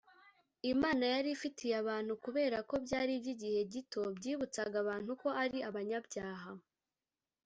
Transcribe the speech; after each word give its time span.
imana 0.71 1.03
yari 1.13 1.29
ifitiye 1.35 1.73
abantu 1.83 2.13
kubera 2.23 2.57
ko 2.69 2.75
byari 2.85 3.11
iby’ 3.17 3.29
igihe 3.35 3.59
gito 3.73 4.01
byibutsaga 4.17 4.75
abantu 4.83 5.11
ko 5.21 5.27
ari 5.43 5.59
abanyabyaha 5.69 6.51